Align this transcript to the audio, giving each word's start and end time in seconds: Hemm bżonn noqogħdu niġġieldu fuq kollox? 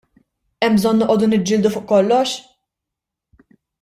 Hemm 0.67 0.77
bżonn 0.79 0.99
noqogħdu 1.03 1.29
niġġieldu 1.33 1.73
fuq 1.75 1.85
kollox? 1.93 2.33